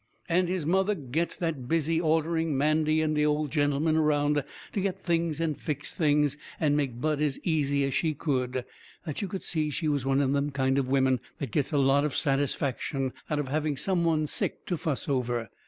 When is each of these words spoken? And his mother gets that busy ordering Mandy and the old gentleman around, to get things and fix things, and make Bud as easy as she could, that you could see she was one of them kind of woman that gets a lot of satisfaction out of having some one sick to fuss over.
And 0.27 0.49
his 0.49 0.65
mother 0.65 0.95
gets 0.95 1.37
that 1.37 1.67
busy 1.67 2.01
ordering 2.01 2.57
Mandy 2.57 3.03
and 3.03 3.15
the 3.15 3.23
old 3.27 3.51
gentleman 3.51 3.95
around, 3.95 4.43
to 4.73 4.81
get 4.81 5.03
things 5.03 5.39
and 5.39 5.55
fix 5.55 5.93
things, 5.93 6.37
and 6.59 6.75
make 6.75 6.99
Bud 6.99 7.21
as 7.21 7.39
easy 7.43 7.83
as 7.83 7.93
she 7.93 8.15
could, 8.15 8.65
that 9.05 9.21
you 9.21 9.27
could 9.27 9.43
see 9.43 9.69
she 9.69 9.87
was 9.87 10.03
one 10.03 10.19
of 10.19 10.33
them 10.33 10.49
kind 10.49 10.79
of 10.79 10.87
woman 10.87 11.19
that 11.37 11.51
gets 11.51 11.71
a 11.71 11.77
lot 11.77 12.03
of 12.03 12.15
satisfaction 12.17 13.13
out 13.29 13.39
of 13.39 13.49
having 13.49 13.77
some 13.77 14.03
one 14.03 14.25
sick 14.25 14.65
to 14.65 14.75
fuss 14.75 15.07
over. 15.07 15.51